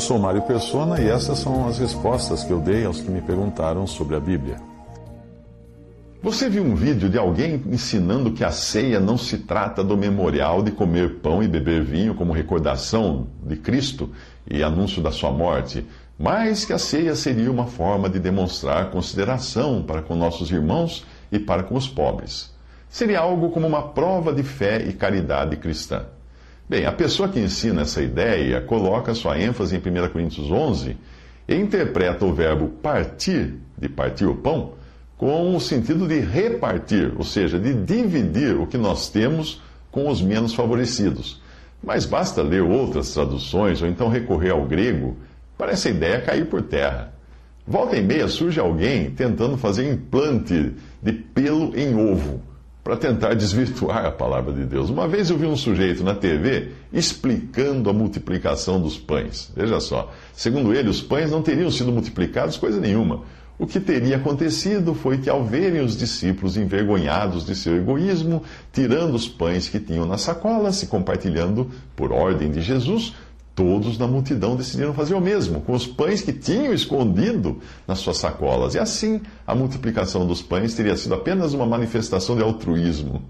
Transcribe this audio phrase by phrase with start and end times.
[0.00, 3.20] Eu sou Mário Persona e essas são as respostas que eu dei aos que me
[3.20, 4.56] perguntaram sobre a Bíblia.
[6.22, 10.62] Você viu um vídeo de alguém ensinando que a ceia não se trata do memorial
[10.62, 14.08] de comer pão e beber vinho como recordação de Cristo
[14.50, 15.86] e anúncio da sua morte,
[16.18, 21.38] mas que a ceia seria uma forma de demonstrar consideração para com nossos irmãos e
[21.38, 22.50] para com os pobres.
[22.88, 26.06] Seria algo como uma prova de fé e caridade cristã.
[26.70, 30.96] Bem, a pessoa que ensina essa ideia coloca sua ênfase em 1 Coríntios 11
[31.48, 34.74] e interpreta o verbo partir, de partir o pão,
[35.16, 40.22] com o sentido de repartir, ou seja, de dividir o que nós temos com os
[40.22, 41.42] menos favorecidos.
[41.82, 45.16] Mas basta ler outras traduções ou então recorrer ao grego
[45.58, 47.12] para essa ideia cair por terra.
[47.66, 52.48] Volta e meia surge alguém tentando fazer implante de pelo em ovo
[52.90, 54.90] para tentar desvirtuar a palavra de Deus.
[54.90, 59.48] Uma vez eu vi um sujeito na TV explicando a multiplicação dos pães.
[59.54, 63.22] Veja só, segundo ele, os pães não teriam sido multiplicados coisa nenhuma.
[63.56, 69.14] O que teria acontecido foi que, ao verem os discípulos envergonhados de seu egoísmo, tirando
[69.14, 73.14] os pães que tinham nas sacolas e compartilhando por ordem de Jesus,
[73.60, 78.16] Todos na multidão decidiram fazer o mesmo, com os pães que tinham escondido nas suas
[78.16, 78.74] sacolas.
[78.74, 83.22] E assim, a multiplicação dos pães teria sido apenas uma manifestação de altruísmo.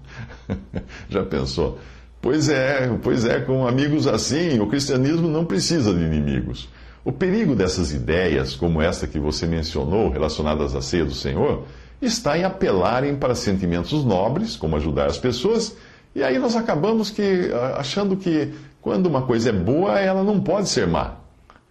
[1.09, 1.79] Já pensou?
[2.21, 6.69] Pois é, pois é, com amigos assim, o cristianismo não precisa de inimigos.
[7.03, 11.65] O perigo dessas ideias, como esta que você mencionou, relacionadas à ceia do Senhor,
[12.01, 15.75] está em apelarem para sentimentos nobres, como ajudar as pessoas,
[16.13, 20.69] e aí nós acabamos que achando que quando uma coisa é boa, ela não pode
[20.69, 21.15] ser má.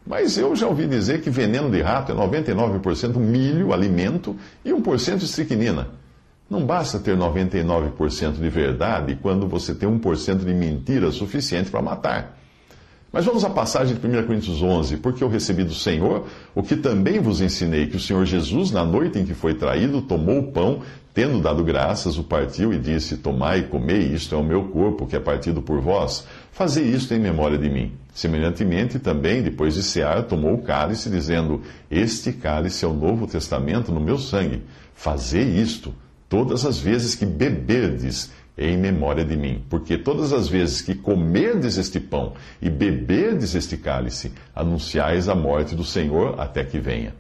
[0.07, 5.23] Mas eu já ouvi dizer que veneno de rato é 99% milho, alimento, e 1%
[5.23, 5.89] estricnina.
[6.49, 12.37] Não basta ter 99% de verdade quando você tem 1% de mentira suficiente para matar.
[13.13, 14.97] Mas vamos à passagem de 1 Coríntios 11.
[14.99, 18.85] Porque eu recebi do Senhor o que também vos ensinei, que o Senhor Jesus, na
[18.85, 20.81] noite em que foi traído, tomou o pão,
[21.13, 25.07] tendo dado graças, o partiu e disse: Tomai e comei, isto é o meu corpo,
[25.07, 26.27] que é partido por vós.
[26.53, 27.93] Fazei isto em memória de mim.
[28.15, 33.93] Semelhantemente, também, depois de cear, tomou o cálice, dizendo: Este cálice é o novo testamento
[33.93, 34.63] no meu sangue.
[34.95, 35.95] Fazei isto
[36.29, 39.65] todas as vezes que beberdes em memória de mim.
[39.69, 45.75] Porque todas as vezes que comerdes este pão e beberdes este cálice, anunciais a morte
[45.75, 47.15] do Senhor até que venha.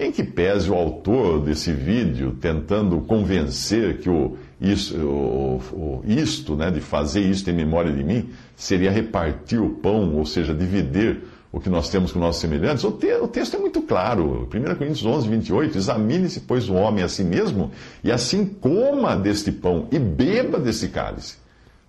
[0.00, 6.56] Em que pese o autor desse vídeo tentando convencer que o, isto, o, o, isto
[6.56, 11.20] né, de fazer isto em memória de mim seria repartir o pão, ou seja, dividir
[11.52, 14.48] o que nós temos com nossos semelhantes, o, te, o texto é muito claro.
[14.54, 15.76] 1 Coríntios 11, 28.
[15.76, 17.70] Examine-se, pois, o homem a si mesmo,
[18.02, 21.36] e assim coma deste pão e beba desse cálice.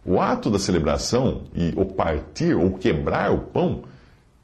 [0.05, 3.83] O ato da celebração, e o partir ou quebrar o pão,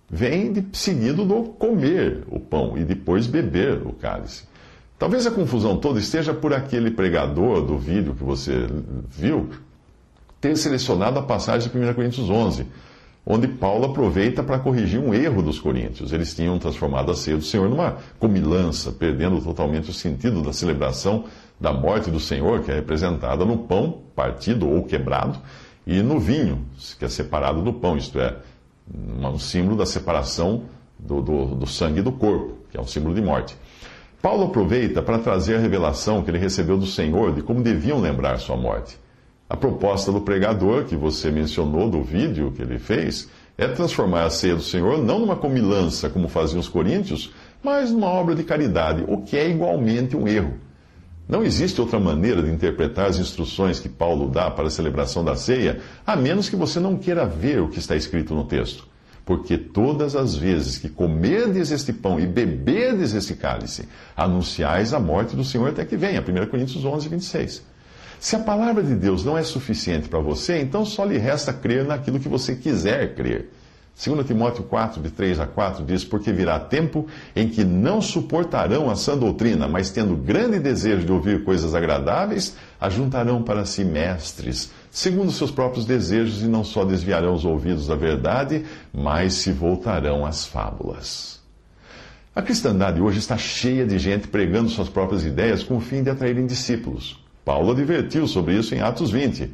[0.09, 4.43] vem de, seguido do comer o pão e depois beber o cálice.
[4.97, 8.67] Talvez a confusão toda esteja por aquele pregador do vídeo que você
[9.09, 9.49] viu
[10.41, 12.65] ter selecionado a passagem de 1 Coríntios 11
[13.29, 16.13] onde Paulo aproveita para corrigir um erro dos coríntios.
[16.13, 21.25] Eles tinham transformado a ceia do Senhor numa comilança, perdendo totalmente o sentido da celebração
[21.59, 25.37] da morte do Senhor, que é representada no pão partido ou quebrado,
[25.85, 26.65] e no vinho,
[26.97, 28.37] que é separado do pão, isto é,
[28.93, 30.63] um símbolo da separação
[30.97, 33.55] do, do, do sangue do corpo, que é um símbolo de morte.
[34.21, 38.39] Paulo aproveita para trazer a revelação que ele recebeu do Senhor de como deviam lembrar
[38.39, 38.97] sua morte.
[39.49, 44.29] A proposta do pregador, que você mencionou do vídeo que ele fez, é transformar a
[44.29, 47.33] ceia do Senhor não numa comilança, como faziam os coríntios,
[47.63, 50.53] mas numa obra de caridade, o que é igualmente um erro.
[51.27, 55.35] Não existe outra maneira de interpretar as instruções que Paulo dá para a celebração da
[55.35, 58.87] ceia, a menos que você não queira ver o que está escrito no texto.
[59.25, 65.35] Porque todas as vezes que comerdes este pão e beberdes este cálice, anunciais a morte
[65.35, 66.21] do Senhor até que venha.
[66.21, 67.61] 1 Coríntios 11, 26.
[68.21, 71.83] Se a palavra de Deus não é suficiente para você, então só lhe resta crer
[71.83, 73.51] naquilo que você quiser crer.
[73.97, 78.91] 2 Timóteo 4, de 3 a 4, diz: Porque virá tempo em que não suportarão
[78.91, 84.71] a sã doutrina, mas tendo grande desejo de ouvir coisas agradáveis, ajuntarão para si mestres,
[84.91, 90.27] segundo seus próprios desejos, e não só desviarão os ouvidos da verdade, mas se voltarão
[90.27, 91.39] às fábulas.
[92.35, 96.11] A cristandade hoje está cheia de gente pregando suas próprias ideias com o fim de
[96.11, 97.19] atraírem discípulos.
[97.43, 99.49] Paulo advertiu sobre isso em Atos 20.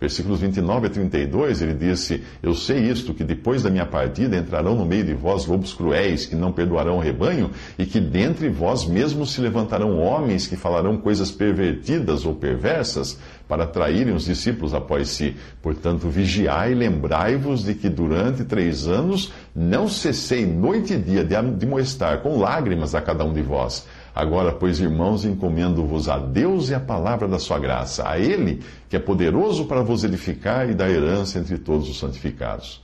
[0.00, 4.74] Versículos 29 a 32, ele disse: Eu sei isto, que depois da minha partida entrarão
[4.74, 8.86] no meio de vós lobos cruéis, que não perdoarão o rebanho, e que dentre vós
[8.86, 15.08] mesmos se levantarão homens que falarão coisas pervertidas ou perversas, para atraírem os discípulos após
[15.08, 15.36] si.
[15.60, 21.36] Portanto, vigiai e lembrai-vos de que durante três anos não cessei noite e dia de
[21.36, 26.74] admoestar com lágrimas a cada um de vós Agora, pois, irmãos, encomendo-vos a Deus e
[26.74, 30.90] a palavra da sua graça, a Ele, que é poderoso para vos edificar e dar
[30.90, 32.82] herança entre todos os santificados.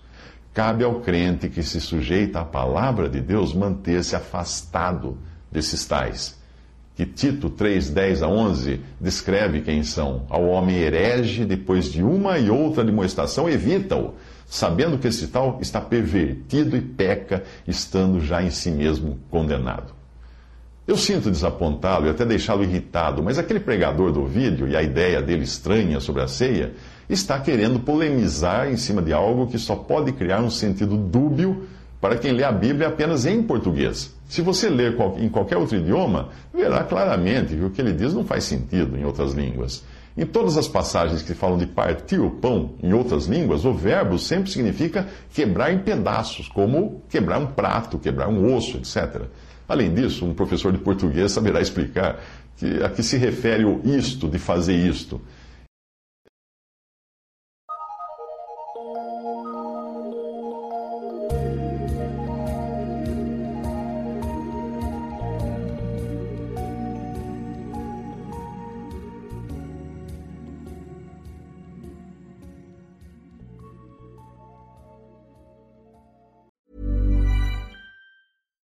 [0.54, 5.18] Cabe ao crente que se sujeita à palavra de Deus manter-se afastado
[5.50, 6.38] desses tais.
[6.94, 10.24] Que Tito 3, 10 a 11 descreve quem são.
[10.30, 14.14] Ao homem herege, depois de uma e outra demonstração, evita-o,
[14.46, 19.95] sabendo que esse tal está pervertido e peca, estando já em si mesmo condenado.
[20.86, 25.20] Eu sinto desapontá-lo e até deixá-lo irritado, mas aquele pregador do vídeo e a ideia
[25.20, 26.74] dele estranha sobre a ceia
[27.10, 31.66] está querendo polemizar em cima de algo que só pode criar um sentido dúbio
[32.00, 34.14] para quem lê a Bíblia apenas em português.
[34.28, 38.24] Se você ler em qualquer outro idioma, verá claramente que o que ele diz não
[38.24, 39.82] faz sentido em outras línguas.
[40.16, 44.20] Em todas as passagens que falam de partir o pão em outras línguas, o verbo
[44.20, 49.22] sempre significa quebrar em pedaços, como quebrar um prato, quebrar um osso, etc.
[49.68, 52.20] Além disso, um professor de português saberá explicar
[52.56, 55.20] que, a que se refere o isto de fazer isto.